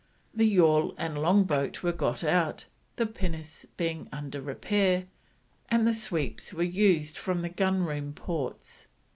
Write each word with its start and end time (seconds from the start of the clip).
The 0.33 0.47
yawl 0.47 0.95
and 0.97 1.21
long 1.21 1.43
boat 1.43 1.83
were 1.83 1.91
got 1.91 2.23
out, 2.23 2.65
the 2.95 3.05
pinnace 3.05 3.67
being 3.77 4.09
under 4.11 4.41
repair, 4.41 5.05
and 5.69 5.87
the 5.87 5.93
sweeps 5.93 6.51
were 6.55 6.63
used 6.63 7.19
from 7.19 7.43
the 7.43 7.49
gun 7.49 7.83
room 7.83 8.11
ports. 8.13 8.87